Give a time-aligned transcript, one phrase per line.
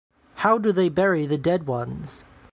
[0.37, 2.25] How do they bury the dead ones!